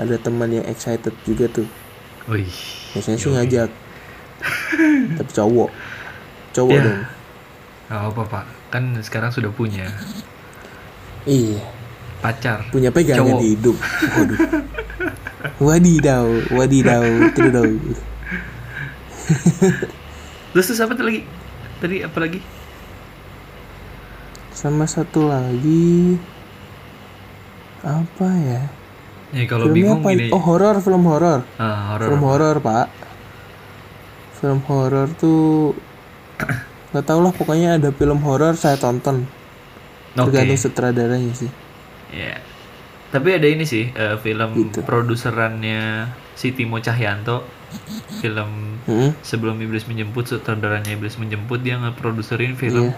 [0.00, 1.68] ada teman yang excited juga tuh.
[2.26, 2.48] Wih,
[2.90, 3.70] Biasanya sih ngajak.
[5.20, 5.70] Tapi cowok.
[6.50, 6.82] Cowok Ya.
[6.82, 7.00] dong.
[7.86, 9.90] nggak apa pak, kan sekarang sudah punya
[11.22, 11.58] Iya.
[12.18, 12.62] pacar.
[12.70, 13.40] punya pegangan Cowok.
[13.40, 13.76] di hidup.
[14.14, 14.38] Waduh.
[15.60, 17.64] Wadidaw, wadidaw, tidak
[20.50, 21.22] Terus terus apa tuh lagi?
[21.80, 22.40] Tadi apa lagi?
[24.50, 26.16] Sama satu lagi
[27.80, 28.62] apa ya?
[29.30, 30.10] Ya kalau Filmnya bingung apa?
[30.10, 30.26] gini.
[30.30, 31.40] Oh horor, film horor.
[31.56, 32.06] Ah, horor.
[32.08, 32.86] Film horor pak.
[34.34, 35.74] Film horor tuh
[36.90, 39.28] nggak tau lah pokoknya ada film horor saya tonton.
[40.12, 40.26] Oke.
[40.26, 41.50] Tergantung sutradaranya sih.
[42.10, 42.42] Ya.
[43.10, 44.82] Tapi ada ini sih eh, film Gitu.
[44.82, 47.46] produserannya si Timo Cahyanto.
[48.18, 49.12] Film Hmm?
[49.20, 52.96] sebelum iblis menjemput sutradaranya iblis menjemput dia ngeproduserin film Iya.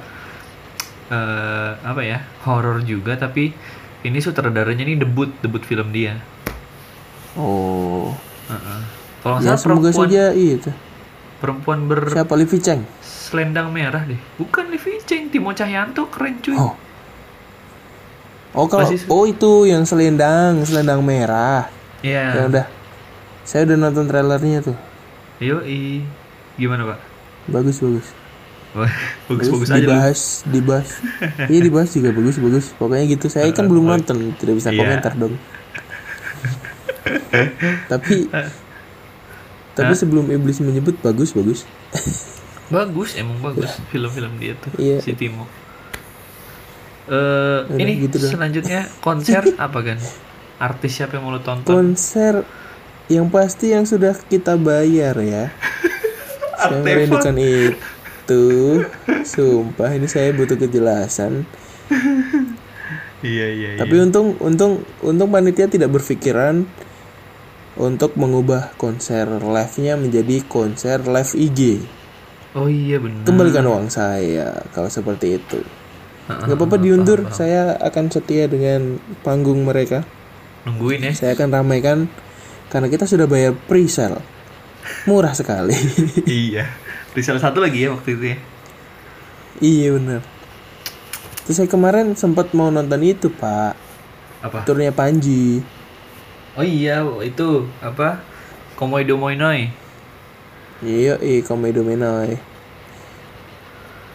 [1.11, 3.51] eh, apa ya horor juga tapi
[4.03, 6.19] ini sutradaranya ini debut debut film dia.
[7.35, 8.13] Oh.
[9.23, 10.71] Kalau nggak Ya salah semoga perempuan saja itu.
[11.39, 12.83] perempuan ber Siapa Livi Cheng?
[13.01, 14.19] selendang merah deh.
[14.37, 16.53] Bukan Livi Cheng, Timo Cahyanto keren cuy.
[16.53, 16.77] Oh.
[18.53, 21.73] Oh kalau Masih- oh itu yang selendang, selendang merah.
[22.05, 22.25] Iya.
[22.31, 22.67] Ya udah.
[23.43, 24.77] Saya udah nonton trailernya tuh.
[25.41, 26.05] Yoi.
[26.55, 26.99] Gimana, Pak?
[27.49, 28.13] Bagus bagus.
[29.29, 29.85] Bagus-bagus aja lu.
[29.85, 30.89] dibahas, dibahas.
[31.47, 32.73] iya dibahas juga bagus bagus.
[32.73, 33.27] Pokoknya gitu.
[33.27, 34.79] Saya kan belum nonton, tidak bisa Iya.
[34.79, 35.37] komentar dong.
[37.87, 38.29] tapi
[39.73, 41.65] tapi sebelum iblis menyebut bagus bagus.
[42.69, 45.01] Bagus, emang bagus film-film dia tuh Iya.
[45.01, 45.45] si Timo.
[47.03, 47.13] Eh,
[47.67, 48.31] Udah, ini gitu dong.
[48.31, 49.99] selanjutnya konser apa kan?
[50.57, 51.67] Artis siapa yang mau lo tonton?
[51.67, 52.47] Konser
[53.09, 55.51] yang pasti yang sudah kita bayar ya.
[56.63, 56.87] saya Artefak.
[56.87, 57.75] merindukan itu.
[59.23, 61.45] Sumpah ini saya butuh kejelasan.
[63.23, 63.79] Iya, iya, iya.
[63.79, 66.67] Tapi untung untung untung panitia tidak berpikiran
[67.79, 71.61] untuk mengubah konser live-nya menjadi konser live IG.
[72.53, 73.25] Oh iya benar.
[73.25, 75.63] Kembalikan uang saya kalau seperti itu.
[76.29, 77.39] Ah, Gak apa-apa ah, diundur, paham, paham.
[77.39, 80.05] saya akan setia dengan panggung mereka.
[80.69, 81.13] Nungguin ya.
[81.17, 81.99] Saya akan ramaikan
[82.69, 84.21] karena kita sudah bayar pre-sale.
[85.09, 85.75] Murah sekali.
[86.29, 86.69] iya.
[87.13, 88.37] Resell satu lagi ya waktu itu ya.
[89.61, 90.21] iya bener.
[91.45, 93.77] Terus saya kemarin sempat mau nonton itu pak,
[94.41, 94.65] Apa?
[94.65, 95.61] turnya Panji.
[96.57, 98.21] Oh iya, itu apa?
[98.77, 99.83] Komodo Moinoi.
[100.83, 102.35] Iya, iya komedo menoy.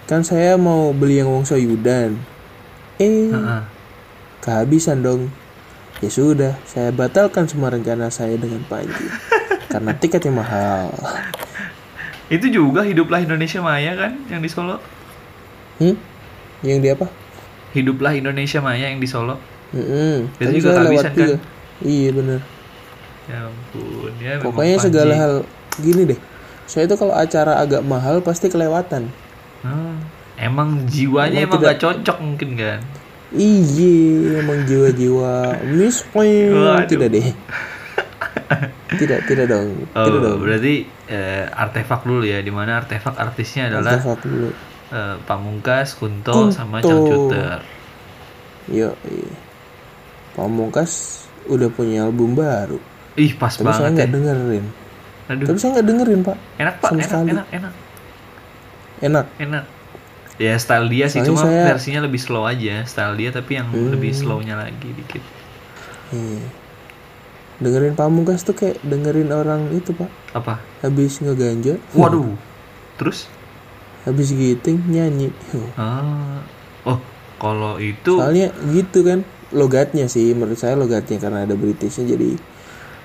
[0.03, 2.19] Kan saya mau beli yang Wongso Yudan.
[2.99, 3.61] Eh, Heeh.
[4.43, 5.31] kehabisan dong.
[6.03, 9.07] Ya sudah, saya batalkan semua rencana saya dengan Panji.
[9.71, 10.91] karena tiketnya mahal.
[12.27, 14.83] Itu juga hiduplah Indonesia Maya kan yang di Solo.
[15.79, 15.95] Hmm?
[16.59, 17.07] Yang di apa?
[17.71, 19.39] Hiduplah Indonesia Maya yang di Solo.
[19.71, 20.31] Mm-mm.
[20.35, 21.17] Itu Tadi juga kehabisan, kan?
[21.17, 21.35] juga.
[21.77, 22.39] Iya bener.
[23.27, 25.33] Ya ampun, ya Pokoknya segala hal
[25.77, 26.19] gini deh.
[26.63, 29.07] Saya itu kalau acara agak mahal pasti kelewatan.
[29.61, 29.99] Hmm,
[30.35, 32.79] emang jiwanya Emang emang tidak- gak cocok mungkin kan?
[33.27, 35.35] Iya, emang jiwa-jiwa
[35.67, 36.55] miskin.
[36.87, 37.27] Tidak deh.
[38.97, 39.67] tidak, tidak dong.
[39.87, 40.39] tidak Oh, dong.
[40.39, 40.73] berarti
[41.05, 44.49] eh, artefak dulu ya, di mana artefak artisnya adalah Artefak dulu.
[44.89, 46.51] eh, Pamungkas, Kunto, Kunto.
[46.51, 47.61] sama Cangcuter.
[48.67, 49.31] Yo, iya.
[50.33, 50.91] Pamungkas
[51.45, 52.77] udah punya album baru.
[53.15, 54.13] Ih, pas Tapi saya banget nggak ya.
[54.13, 54.65] dengerin.
[55.27, 56.37] Aduh, Tapi saya nggak dengerin pak.
[56.57, 57.29] enak pak, sama enak, sekali.
[57.29, 57.73] enak, enak,
[58.99, 59.25] Enak.
[59.39, 59.65] enak.
[60.37, 62.85] Ya style dia sih, Soalnya cuma saya- versinya lebih slow aja.
[62.85, 63.89] Style dia tapi yang Hmm.
[63.89, 65.23] lebih slownya lagi dikit.
[66.07, 66.45] Iya.
[67.57, 70.09] Dengerin Pamungkas tuh kayak dengerin orang itu pak.
[70.33, 70.61] Apa?
[70.79, 71.81] Habis ngeganja.
[71.91, 72.37] Waduh,
[72.97, 73.29] Terus?
[74.03, 75.67] habis giting nyanyi Oh.
[75.75, 76.39] Ah.
[76.87, 76.95] Oh,
[77.35, 82.39] kalau itu soalnya gitu kan logatnya sih menurut saya logatnya karena ada Britishnya jadi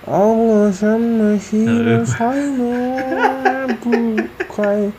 [0.07, 2.47] Allah sama siapa saya
[3.83, 4.95] bukai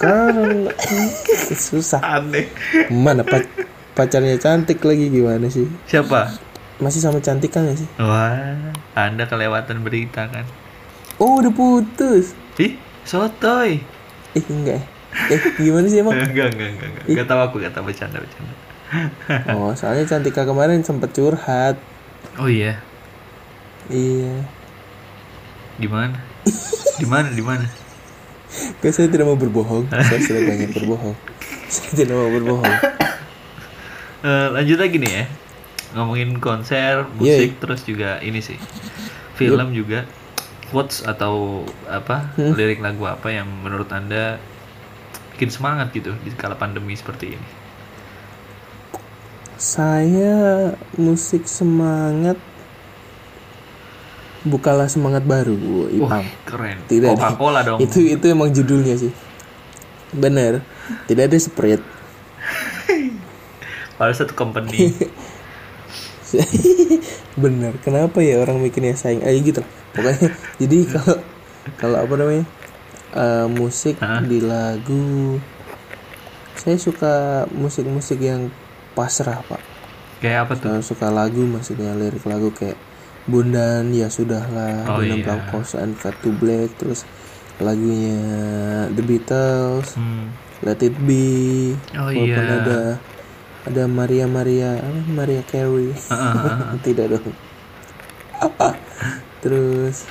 [0.00, 0.72] karena
[1.68, 2.48] susah aneh.
[2.88, 3.52] mana pac-
[3.92, 6.32] pacarnya cantik lagi gimana sih Siapa?
[6.76, 8.52] Masih sama cantik kan gak sih Wah,
[8.92, 10.44] Anda kelewatan berita kan?
[11.16, 13.80] oh udah putus Ih, sotoy.
[14.32, 14.84] eh enggak
[15.32, 17.04] eh gimana sih emang enggak, enggak, enggak, enggak.
[17.08, 18.54] Enggak tahu aku, enggak tahu bercanda, bercanda.
[19.56, 21.76] oh soalnya cantika kemarin sempet curhat
[22.36, 22.76] Oh iya,
[23.88, 24.44] iya
[25.76, 26.20] gimana?
[26.96, 27.28] Di mana?
[27.32, 27.64] Di mana?
[28.78, 31.16] Kan saya tidak mau berbohong Saya sudah banyak berbohong
[31.72, 32.76] Saya tidak mau berbohong
[34.22, 35.24] Eh, lanjut lagi nih ya.
[35.96, 38.60] Ngomongin konser, musik, terus juga ini sih.
[39.32, 40.04] Film juga.
[40.68, 42.36] Quotes atau apa?
[42.36, 44.36] Lirik lagu apa yang menurut Anda
[45.36, 47.48] bikin semangat gitu di kala pandemi seperti ini?
[49.56, 52.36] Saya musik semangat
[54.46, 55.56] Bukalah semangat baru
[56.06, 56.76] Wah, Ipam keren.
[56.86, 57.18] Tidak ada.
[57.18, 57.78] Coca-Cola dong.
[57.80, 59.12] Itu itu emang judulnya sih
[60.12, 60.60] Bener
[61.08, 61.84] Tidak ada Sprite
[63.96, 64.92] Pada satu company.
[67.42, 70.28] Bener Kenapa ya orang mikirnya saing Ayo gitu lah Pokoknya
[70.60, 71.16] Jadi kalau
[71.76, 72.44] Kalau apa namanya
[73.12, 74.20] eh, Musik Hah?
[74.20, 75.38] di lagu
[76.54, 77.14] Saya suka
[77.50, 78.48] musik-musik yang
[78.92, 79.60] pasrah pak
[80.18, 80.68] Kayak apa tuh?
[80.72, 82.78] Saya suka lagu maksudnya lirik lagu kayak
[83.26, 85.26] Bundan ya sudahlah Oh, Bundan iya.
[85.26, 87.04] Prakosan Cut to Black terus
[87.56, 88.16] lagunya
[88.92, 90.32] The Beatles Hmm.
[90.60, 92.56] Let It Be Oh walaupun iya.
[92.56, 92.80] ada
[93.66, 95.90] ada Maria Maria apa, Maria Carey
[96.86, 97.34] tidak dong
[99.40, 100.06] terus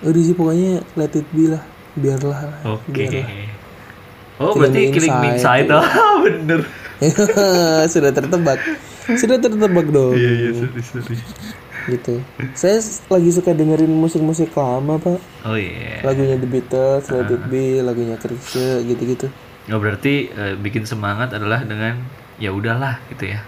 [0.00, 2.92] udah sih pokoknya Let It Be lah biarlah Oke.
[2.92, 3.28] biarlah.
[4.36, 5.70] Oh, berarti Killing Me Inside.
[5.70, 5.94] Inside.
[5.94, 6.60] Oh, bener.
[7.92, 8.58] sudah tertebak
[9.14, 11.16] sudah tertebak dong Iya, iya, sorry, sorry.
[11.84, 12.16] gitu
[12.52, 16.00] saya lagi suka dengerin musik-musik lama pak Oh iya.
[16.00, 19.28] lagunya The Beatles, Let It Be, lagunya Chrisye gitu-gitu
[19.66, 21.96] Oh, berarti eh, bikin semangat adalah dengan
[22.36, 23.40] ya udahlah gitu ya.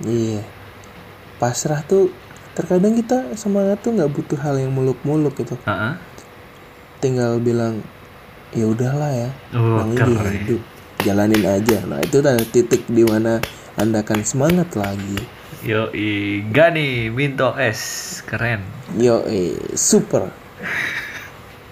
[0.00, 0.42] iya
[1.36, 2.10] pasrah tuh
[2.54, 5.94] terkadang kita semangat tuh nggak butuh hal yang muluk-muluk gitu Heeh.
[6.98, 7.82] tinggal bilang
[8.50, 10.62] ya udahlah ya Oh, namanya hidup
[10.98, 13.38] jalanin aja nah itu tanda titik di mana
[13.74, 15.18] anda akan semangat lagi
[15.58, 15.90] Yo,
[16.48, 17.80] Gani Minto S.
[18.22, 18.62] Keren.
[18.94, 20.30] yo eh, super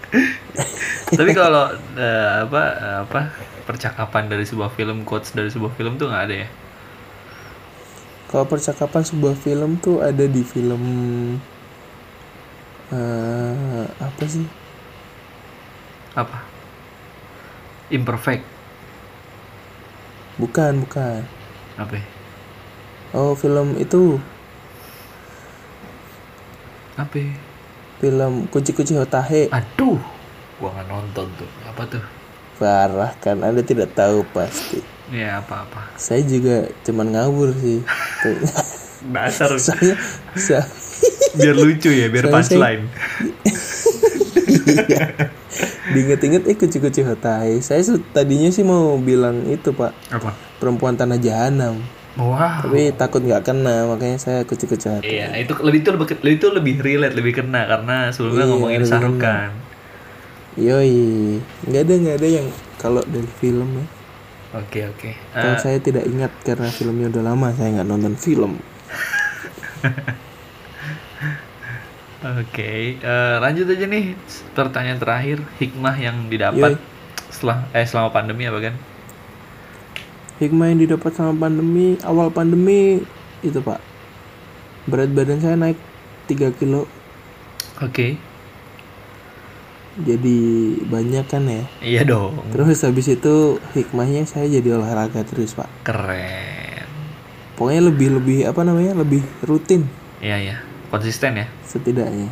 [1.18, 2.62] Tapi kalau eh, apa
[3.02, 3.20] apa
[3.68, 6.48] percakapan dari sebuah film, quotes dari sebuah film tuh nggak ada ya?
[8.30, 10.82] Kalau percakapan sebuah film tuh ada di film
[12.90, 14.46] eh apa sih?
[16.16, 16.38] Apa?
[17.90, 18.44] Imperfect.
[20.40, 21.28] Bukan, bukan.
[21.76, 21.96] Apa?
[22.00, 22.06] ya?
[23.14, 24.20] Oh, film itu
[26.96, 27.16] Apa?
[27.20, 27.36] ya?
[28.00, 29.42] film Kuci-Kuci Hotahe.
[29.56, 29.98] Aduh,
[30.58, 31.50] gua nggak nonton tuh.
[31.70, 32.04] Apa tuh?
[32.56, 34.80] Parah kan, Anda tidak tahu pasti.
[35.06, 35.94] Ya apa-apa.
[35.94, 37.78] Saya juga cuman ngawur sih.
[39.14, 39.94] Dasar Soalnya
[40.34, 40.66] sa-
[41.32, 42.82] biar lucu ya, biar saya- punchline.
[44.66, 45.04] iya.
[45.86, 47.60] Diinget-inget eh Kuci-Kuci Hotahe.
[47.60, 49.92] Saya tadinya sih mau bilang itu, Pak.
[50.10, 50.30] Apa?
[50.58, 51.78] Perempuan Tanah Jahanam.
[52.16, 52.64] Wow.
[52.64, 55.04] Tapi takut nggak kena, makanya saya Hotahe.
[55.04, 59.50] Iya, itu lebih itu lebih itu lebih relate, lebih kena karena sebelumnya Iya, ngomongin Sarukan.
[60.56, 61.36] Yoi,
[61.68, 62.48] nggak ada nggak ada yang
[62.80, 63.86] kalau dari film ya.
[64.56, 65.10] Oke oke.
[65.36, 68.56] Kalau Eh, saya tidak ingat karena filmnya udah lama saya nggak nonton film.
[72.26, 74.16] Oke, eh, lanjut aja nih
[74.56, 76.80] pertanyaan terakhir hikmah yang didapat Yoi.
[77.28, 78.74] setelah eh selama pandemi apa kan?
[80.40, 83.04] Hikmah yang didapat sama pandemi awal pandemi
[83.44, 83.80] itu pak
[84.88, 85.76] berat badan saya naik
[86.26, 86.88] 3 kilo
[87.84, 88.16] Oke,
[89.96, 90.38] jadi
[90.84, 91.64] banyak kan ya.
[91.80, 95.68] iya dong, Terus habis itu hikmahnya saya jadi olahraga terus pak.
[95.80, 96.84] keren.
[97.56, 99.88] Pokoknya lebih lebih apa namanya lebih rutin
[100.20, 100.56] Iya ya,
[100.92, 101.46] konsisten ya.
[101.64, 102.28] setidaknya.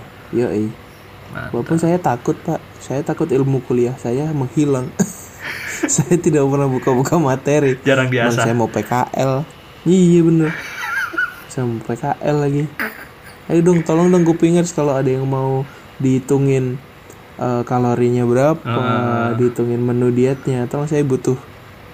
[1.32, 1.50] Mantap.
[1.50, 4.92] Walaupun saya takut pak, saya takut ilmu kuliah saya menghilang.
[5.94, 7.76] saya tidak pernah buka-buka materi.
[7.82, 8.44] Jarang Bang, diasah.
[8.44, 9.42] saya mau PKL.
[9.84, 10.50] Iya bener.
[11.50, 12.64] Saya mau PKL lagi.
[13.44, 16.80] Ayo dong, tolong dong kupingers kalau ada yang mau dihitungin
[17.36, 19.32] eh, kalorinya berapa, Ah.
[19.34, 20.66] dihitungin menu dietnya.
[20.66, 21.36] Tolong saya butuh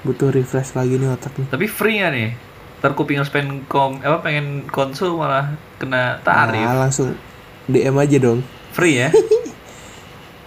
[0.00, 1.48] butuh refresh lagi nih otak nih.
[1.48, 2.30] Tapi free nggak nih?
[2.80, 6.64] Ntar kuping pengen kom, apa pengen konsul malah kena tarif.
[6.64, 7.12] Ah, langsung
[7.68, 8.40] DM aja dong.
[8.72, 9.08] Free ya?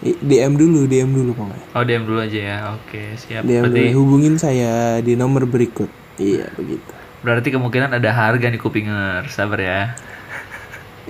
[0.04, 1.66] DM dulu, DM dulu pokoknya.
[1.72, 2.58] Oh DM dulu aja ya.
[2.76, 3.46] Oke siap.
[3.46, 5.88] DM Berarti dulu, hubungin saya di nomor berikut.
[6.18, 6.92] Iya begitu.
[7.24, 9.32] berarti kemungkinan ada harga nih kupinger.
[9.32, 9.96] Sabar ya.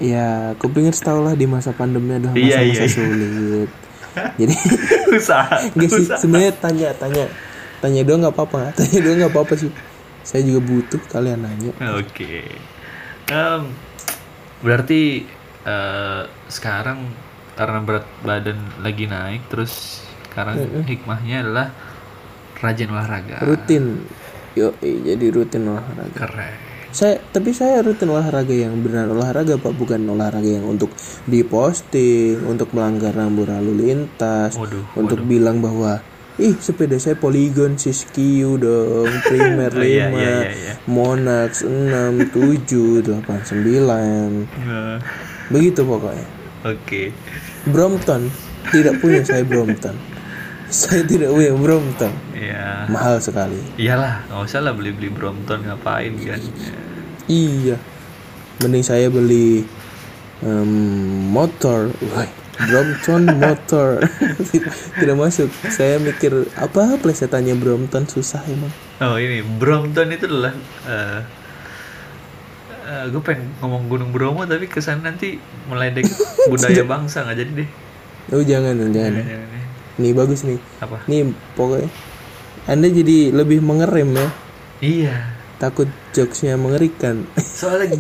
[0.01, 2.89] Ya, kupingers tau lah di masa pandemi adalah Iya, masa-masa iya, iya.
[2.89, 3.69] sulit.
[4.41, 4.55] Jadi
[5.13, 5.55] Usaha.
[5.73, 6.17] Enggak sih, usaha.
[6.17, 7.25] sebenarnya tanya tanya
[7.77, 9.71] tanya doang nggak apa-apa, tanya doang nggak apa-apa sih.
[10.23, 11.71] Saya juga butuh kalian nanya.
[11.99, 12.47] Oke.
[13.27, 13.61] Em,
[14.63, 15.27] berarti
[15.63, 17.11] eh, sekarang
[17.53, 20.57] karena berat badan lagi naik, terus sekarang
[20.89, 21.67] hikmahnya adalah
[22.57, 23.43] rajin olahraga.
[23.45, 24.01] Rutin,
[24.57, 26.15] yo jadi rutin olahraga.
[26.17, 26.57] Keren.
[26.93, 30.93] Saya tapi saya rutin olahraga yang benar olahraga pak, bukan olahraga yang untuk
[31.25, 36.05] diposting, untuk melanggar rambu lalu lintas, Waduh, untuk bilang bahwa
[36.37, 40.73] ih sepeda saya Polygon Siskiyou dong, Primer 5, Oh, iya, iya, iya, iya.
[40.85, 44.45] Monax 6, 7, 8, 9.
[44.61, 44.97] Nah,
[45.49, 46.27] Begitu pokoknya.
[46.63, 47.11] Oke.
[47.67, 48.31] Brompton
[48.71, 49.95] tidak punya saya Brompton.
[50.73, 52.13] Saya tidak punya Brompton.
[52.33, 52.89] Ya.
[52.89, 53.61] Mahal sekali.
[53.77, 56.41] Iyalah, nggak usah lah beli-beli Brompton ngapain kan.
[57.27, 57.77] Iya.
[58.61, 59.65] Mending saya beli
[60.43, 60.71] em,
[61.31, 61.89] motor.
[62.13, 64.03] Wah, Brompton motor.
[65.01, 65.49] tidak masuk.
[65.73, 68.71] Saya mikir apa plesetannya Brompton susah emang.
[69.01, 70.53] Oh ini Brompton itu adalah
[72.83, 76.07] gue pengen ngomong Gunung Bromo tapi kesan nanti meledek
[76.51, 77.69] budaya bangsa nggak jadi deh.
[78.31, 79.23] Oh jangan jangan.
[79.23, 79.65] Jangan deh.
[79.99, 80.59] Nih bagus nih.
[80.79, 81.03] Apa?
[81.09, 81.89] Nih pokoknya
[82.69, 84.27] Anda jadi lebih mengerem ya.
[84.83, 85.15] Iya.
[85.55, 87.23] Takut jokesnya mengerikan.
[87.59, 87.97] Soalnya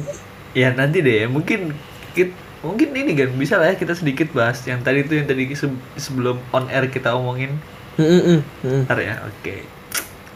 [0.53, 1.73] ya nanti deh mungkin
[2.11, 5.49] kit, mungkin ini kan bisa lah ya kita sedikit bahas yang tadi tuh yang tadi
[5.51, 7.57] se- sebelum on air kita omongin.
[7.95, 8.81] Mm, mm, mm.
[8.85, 9.55] Ntar ya, oke.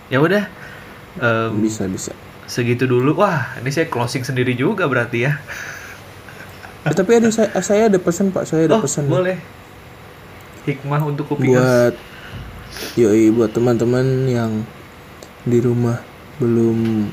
[0.07, 0.45] Ya udah.
[1.17, 2.13] Em, Bisa bisa.
[2.45, 3.17] segitu dulu.
[3.17, 5.35] Wah, ini saya closing sendiri juga berarti ya.
[6.83, 9.35] Eh, tapi ada saya, saya ada pesan pak saya ada Oh, pesan boleh.
[10.63, 11.59] Hikmah untuk kupingers.
[11.59, 11.95] buat
[12.93, 14.51] yoi buat teman-teman yang
[15.43, 15.99] di rumah
[16.37, 17.09] belum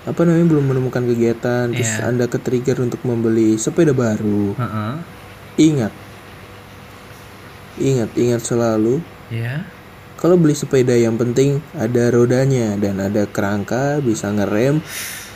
[0.00, 2.08] apa namanya belum menemukan kegiatan terus Iya.
[2.08, 4.92] anda ke trigger untuk membeli sepeda baru Heeh.
[5.60, 5.92] ingat
[7.76, 9.62] ingat ingat selalu Ya.
[10.16, 14.82] kalau beli sepeda yang penting ada rodanya dan ada kerangka bisa ngerem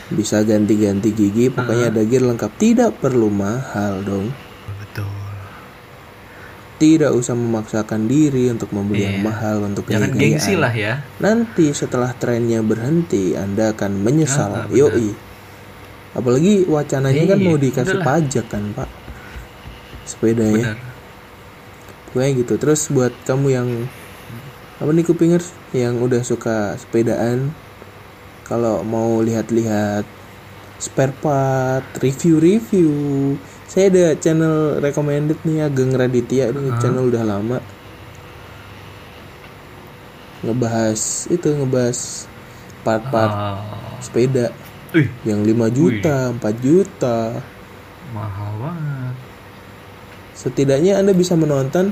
[0.07, 4.29] bisa ganti-ganti gigi pokoknya ada gear lengkap tidak perlu mahal dong.
[6.75, 9.25] Tidak usah memaksakan diri untuk membeli yang Iya.
[9.25, 10.99] mahal untuk Jangan gengsi lah ya.
[11.17, 14.51] Nanti setelah trennya berhenti, Anda akan menyesal.
[14.51, 14.91] Ah, benar.
[14.91, 15.09] Yoi.
[16.11, 18.07] Apalagi wacananya kan Iya, mau dikasih udahlah.
[18.07, 18.89] pajak kan, Pak.
[20.03, 20.75] Sepedanya.
[20.75, 20.77] Benar.
[22.07, 22.53] Pokoknya gitu.
[22.55, 23.69] Terus buat kamu yang
[24.75, 27.55] apa nih kupingers yang udah suka sepedaan
[28.43, 30.03] kalau mau lihat-lihat
[30.77, 32.91] spare part, review-review.
[33.65, 37.57] Saya ada channel recommended nih Ageng Raditya ini channel udah lama.
[40.41, 42.29] Ngebahas itu ngebahas
[42.85, 43.57] part-part Ah.
[43.97, 44.53] sepeda
[44.93, 47.41] Wih, yang 5 juta, 4 juta.
[48.13, 49.15] mahal banget.
[50.31, 51.91] Setidaknya Anda bisa menonton,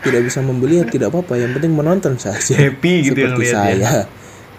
[0.00, 2.56] tidak bisa membeli ya tidak apa-apa, yang penting menonton saja.
[2.56, 3.60] Happy gitu yang seperti lihat ya.
[3.60, 3.92] saya.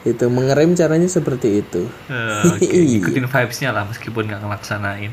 [0.03, 1.89] Itu mengerem caranya seperti itu.
[2.05, 2.65] Eh, Oke,
[2.99, 5.09] ikutin vibes-nya lah meskipun nggak ngelaksanain.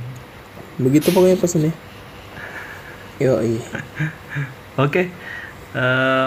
[0.79, 1.75] Begitu pokoknya pesannya.
[3.19, 3.35] Yo,
[4.79, 5.11] Oke.
[5.75, 6.27] Eh,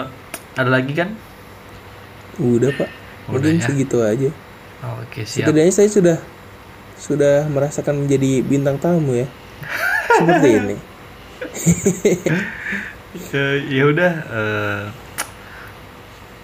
[0.52, 1.16] ada lagi kan?
[2.40, 2.88] udah pak.
[3.28, 3.64] Udah Mungkin ya.
[3.64, 4.30] segitu aja.
[5.00, 5.48] Oke, siap.
[5.48, 6.16] Setidaknya saya sudah
[6.96, 9.26] sudah merasakan menjadi bintang tamu ya.
[10.16, 10.76] Seperti ini.
[13.72, 14.82] Ya udah eh,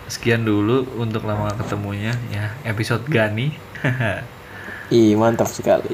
[0.09, 3.53] sekian dulu untuk lama ketemunya ya episode Gani.
[4.93, 5.93] Ih mantap sekali.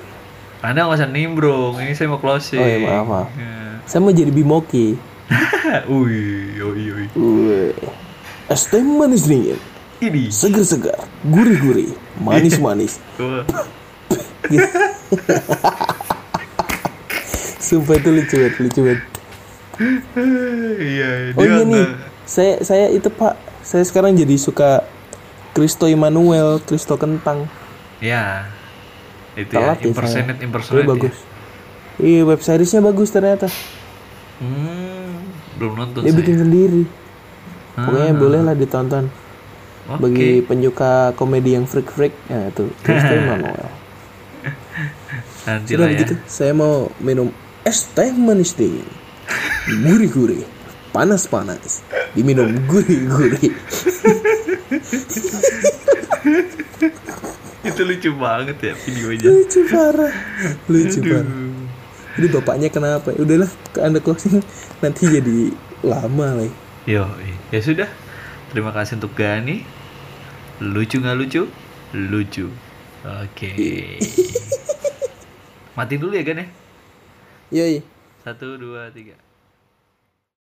[0.64, 2.56] Anda nggak usah nimbrung, ini saya mau closing.
[2.56, 3.28] Oh, iya, maaf, maaf.
[3.36, 3.84] Ya.
[3.84, 4.96] Saya mau jadi bimoki.
[5.92, 7.04] Wih, oi, oi.
[7.12, 7.76] Wih.
[8.48, 9.60] Es teh manis dingin,
[10.00, 10.32] Ini.
[10.32, 12.96] segar-segar, gurih-gurih, manis-manis.
[17.64, 19.00] Sumpah itu lucu banget, lucu banget.
[20.80, 21.92] Iya, Oh iya nih,
[22.24, 24.80] saya saya itu pak, saya sekarang jadi suka
[25.52, 27.52] Kristo Immanuel, Kristo Kentang.
[28.00, 28.48] Ya.
[29.34, 30.42] Itu Telat ya, ya impersonate, saya.
[30.42, 30.78] impersonate.
[30.78, 31.14] Tapi bagus.
[31.96, 33.46] Iya web seriesnya bagus ternyata.
[33.46, 33.52] Ya.
[34.36, 35.12] Hmm,
[35.56, 36.18] belum nonton Dia saya.
[36.18, 36.82] bikin sendiri.
[37.74, 38.16] Pokoknya Ah.
[38.16, 39.04] bolehlah ditonton.
[39.84, 40.00] Oke.
[40.00, 43.68] Bagi penyuka komedi yang freak-freak, ya itu Kristo Immanuel.
[45.44, 45.92] Nanti Sudah lah ya.
[45.94, 47.30] begitu, saya mau minum
[47.62, 48.84] es teh manis dingin,
[49.84, 50.40] gurih-gurih,
[50.88, 51.80] panas-panas,
[52.12, 53.52] diminum gurih-gurih.
[57.74, 59.28] Itu lucu banget ya videonya.
[59.34, 60.14] lucu parah,
[60.70, 61.26] lucu parah.
[62.14, 63.10] Jadi bapaknya kenapa?
[63.18, 64.38] Udahlah, ke anda closing
[64.78, 65.50] nanti jadi
[65.82, 66.50] lama lah
[66.86, 67.02] Yo,
[67.50, 67.90] ya sudah.
[68.54, 69.66] Terima kasih untuk Gani.
[70.62, 71.50] Lucu nggak lucu?
[71.90, 72.46] Lucu.
[73.02, 73.50] Oke.
[75.76, 76.46] Mati dulu ya Gan ya.
[77.50, 77.82] yoi
[78.22, 79.23] Satu, dua, tiga.